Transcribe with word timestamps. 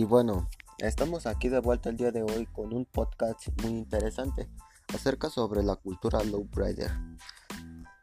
Y 0.00 0.04
bueno, 0.04 0.48
estamos 0.78 1.26
aquí 1.26 1.50
de 1.50 1.60
vuelta 1.60 1.90
el 1.90 1.98
día 1.98 2.10
de 2.10 2.22
hoy 2.22 2.46
con 2.46 2.72
un 2.72 2.86
podcast 2.86 3.48
muy 3.60 3.72
interesante 3.72 4.48
acerca 4.94 5.28
sobre 5.28 5.62
la 5.62 5.76
cultura 5.76 6.24
lowrider. 6.24 6.90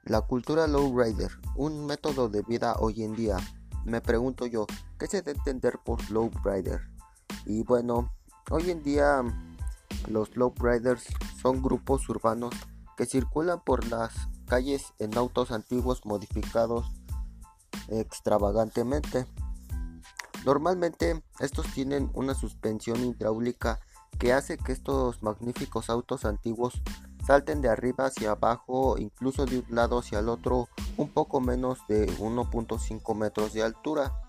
La 0.03 0.21
cultura 0.21 0.67
lowrider, 0.67 1.31
un 1.55 1.87
método 1.87 2.29
de 2.29 2.43
vida 2.43 2.75
hoy 2.77 3.01
en 3.01 3.15
día. 3.15 3.37
Me 3.83 3.99
pregunto 3.99 4.45
yo, 4.45 4.67
¿qué 4.99 5.07
se 5.07 5.23
debe 5.23 5.39
entender 5.39 5.79
por 5.83 6.11
lowrider? 6.11 6.81
Y 7.47 7.63
bueno, 7.63 8.13
hoy 8.51 8.69
en 8.69 8.83
día 8.83 9.23
los 10.07 10.37
lowriders 10.37 11.03
son 11.41 11.63
grupos 11.63 12.07
urbanos 12.09 12.53
que 12.95 13.07
circulan 13.07 13.59
por 13.63 13.87
las 13.87 14.13
calles 14.45 14.93
en 14.99 15.17
autos 15.17 15.51
antiguos 15.51 16.05
modificados 16.05 16.91
extravagantemente 17.87 19.25
Normalmente 20.47 21.21
estos 21.41 21.67
tienen 21.73 22.09
una 22.13 22.33
suspensión 22.33 23.03
hidráulica 23.03 23.81
que 24.17 24.31
hace 24.31 24.57
que 24.57 24.71
estos 24.71 25.21
magníficos 25.21 25.89
autos 25.89 26.23
antiguos 26.23 26.81
salten 27.25 27.61
de 27.61 27.67
arriba 27.67 28.05
hacia 28.05 28.31
abajo, 28.31 28.97
incluso 28.97 29.45
de 29.45 29.59
un 29.59 29.75
lado 29.75 29.99
hacia 29.99 30.19
el 30.19 30.29
otro, 30.29 30.69
un 30.95 31.09
poco 31.09 31.41
menos 31.41 31.79
de 31.89 32.07
1.5 32.19 33.13
metros 33.13 33.51
de 33.51 33.63
altura. 33.63 34.21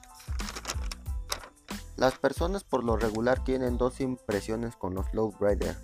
Las 1.94 2.19
personas 2.19 2.64
por 2.64 2.82
lo 2.82 2.96
regular 2.96 3.44
tienen 3.44 3.78
dos 3.78 4.00
impresiones 4.00 4.74
con 4.74 4.96
los 4.96 5.06
lowrider. 5.14 5.77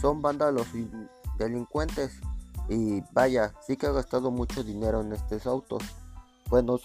Son 0.00 0.22
vándalos 0.22 0.66
y 0.74 0.88
delincuentes. 1.36 2.18
Y 2.70 3.02
vaya, 3.12 3.52
sí 3.66 3.76
que 3.76 3.88
ha 3.88 3.92
gastado 3.92 4.30
mucho 4.30 4.64
dinero 4.64 5.02
en 5.02 5.12
estos 5.12 5.46
autos. 5.46 5.82
Bueno, 6.48 6.78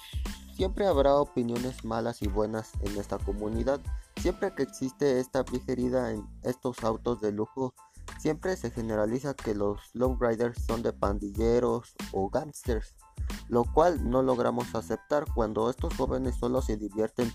Siempre 0.59 0.87
habrá 0.87 1.15
opiniones 1.15 1.85
malas 1.85 2.21
y 2.21 2.27
buenas 2.27 2.73
en 2.81 2.97
esta 2.97 3.17
comunidad. 3.17 3.79
Siempre 4.17 4.53
que 4.53 4.63
existe 4.63 5.21
esta 5.21 5.45
herida 5.67 6.11
en 6.11 6.27
estos 6.43 6.83
autos 6.83 7.21
de 7.21 7.31
lujo, 7.31 7.73
siempre 8.19 8.57
se 8.57 8.69
generaliza 8.69 9.33
que 9.35 9.55
los 9.55 9.79
lowriders 9.93 10.61
son 10.65 10.83
de 10.83 10.91
pandilleros 10.91 11.95
o 12.11 12.29
gangsters, 12.29 12.93
lo 13.47 13.63
cual 13.63 14.09
no 14.09 14.21
logramos 14.21 14.75
aceptar 14.75 15.23
cuando 15.33 15.69
estos 15.69 15.95
jóvenes 15.95 16.35
solo 16.35 16.61
se 16.61 16.75
divierten 16.75 17.31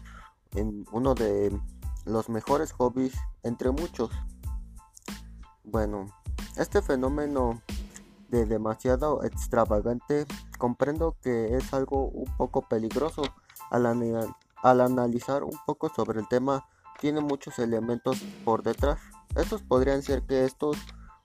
en 0.54 0.84
uno 0.92 1.14
de 1.14 1.58
los 2.04 2.28
mejores 2.28 2.72
hobbies 2.72 3.14
entre 3.42 3.70
muchos. 3.70 4.10
Bueno, 5.64 6.08
este 6.58 6.82
fenómeno 6.82 7.62
de 8.28 8.46
demasiado 8.46 9.22
extravagante, 9.24 10.26
comprendo 10.58 11.16
que 11.22 11.56
es 11.56 11.72
algo 11.72 12.06
un 12.08 12.36
poco 12.36 12.62
peligroso. 12.68 13.22
Al, 13.70 13.86
al 14.62 14.80
analizar 14.80 15.44
un 15.44 15.58
poco 15.66 15.88
sobre 15.88 16.20
el 16.20 16.28
tema, 16.28 16.66
tiene 17.00 17.20
muchos 17.20 17.58
elementos 17.58 18.22
por 18.44 18.62
detrás. 18.62 18.98
Estos 19.36 19.62
podrían 19.62 20.02
ser 20.02 20.22
que 20.22 20.44
estos 20.44 20.76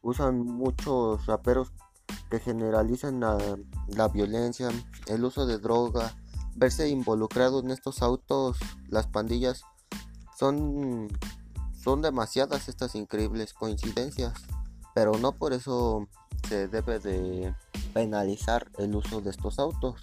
usan 0.01 0.39
muchos 0.39 1.25
raperos 1.25 1.71
que 2.29 2.39
generalizan 2.39 3.19
la, 3.19 3.37
la, 3.87 4.07
violencia, 4.07 4.69
el 5.07 5.23
uso 5.23 5.45
de 5.45 5.57
droga, 5.57 6.15
verse 6.55 6.89
involucrado 6.89 7.59
en 7.59 7.71
estos 7.71 8.01
autos, 8.01 8.57
las 8.87 9.07
pandillas, 9.07 9.63
son, 10.37 11.07
son 11.73 12.01
demasiadas 12.01 12.69
estas 12.69 12.95
increíbles 12.95 13.53
coincidencias, 13.53 14.33
pero 14.93 15.13
no 15.13 15.33
por 15.33 15.53
eso 15.53 16.07
se 16.49 16.67
debe 16.67 16.97
de 16.99 17.53
penalizar 17.93 18.67
el 18.79 18.95
uso 18.95 19.21
de 19.21 19.29
estos 19.29 19.59
autos. 19.59 20.01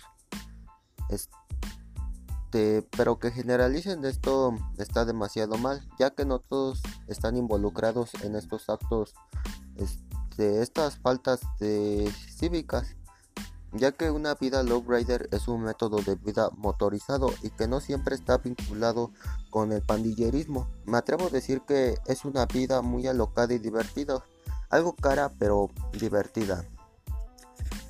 Este, 1.08 2.82
pero 2.96 3.18
que 3.18 3.32
generalicen 3.32 4.04
esto 4.04 4.54
está 4.78 5.04
demasiado 5.04 5.58
mal, 5.58 5.86
ya 5.98 6.10
que 6.10 6.24
no 6.24 6.38
todos 6.38 6.80
están 7.08 7.36
involucrados 7.36 8.12
en 8.22 8.36
estos 8.36 8.70
actos 8.70 9.14
este, 9.76 10.62
estas 10.62 10.98
faltas 10.98 11.40
de 11.58 12.10
cívicas, 12.30 12.94
ya 13.72 13.90
que 13.90 14.10
una 14.10 14.34
vida 14.36 14.62
lowrider 14.62 15.28
es 15.32 15.48
un 15.48 15.62
método 15.62 15.98
de 15.98 16.14
vida 16.14 16.50
motorizado 16.56 17.30
y 17.42 17.50
que 17.50 17.66
no 17.66 17.80
siempre 17.80 18.14
está 18.14 18.38
vinculado 18.38 19.10
con 19.50 19.72
el 19.72 19.82
pandillerismo. 19.82 20.68
Me 20.84 20.98
atrevo 20.98 21.26
a 21.26 21.30
decir 21.30 21.62
que 21.62 21.96
es 22.06 22.24
una 22.24 22.46
vida 22.46 22.82
muy 22.82 23.06
alocada 23.08 23.52
y 23.52 23.58
divertida 23.58 24.24
algo 24.70 24.94
cara 24.94 25.32
pero 25.38 25.70
divertida. 25.92 26.64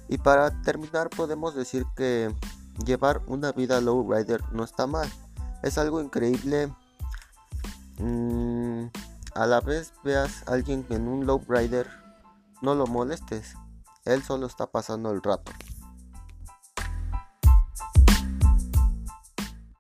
Y 0.08 0.18
para 0.18 0.62
terminar 0.62 1.10
podemos 1.10 1.54
decir 1.54 1.84
que 1.96 2.34
llevar 2.84 3.22
una 3.26 3.52
vida 3.52 3.80
low 3.80 4.10
rider 4.10 4.42
no 4.52 4.64
está 4.64 4.86
mal. 4.86 5.08
Es 5.62 5.78
algo 5.78 6.00
increíble. 6.00 6.72
Mm, 7.98 8.86
a 9.34 9.46
la 9.46 9.60
vez 9.60 9.92
veas 10.04 10.42
a 10.46 10.52
alguien 10.52 10.86
en 10.90 11.08
un 11.08 11.26
low 11.26 11.42
rider, 11.48 11.88
no 12.62 12.74
lo 12.74 12.86
molestes. 12.86 13.54
Él 14.04 14.22
solo 14.22 14.46
está 14.46 14.66
pasando 14.66 15.10
el 15.10 15.22
rato. 15.22 15.52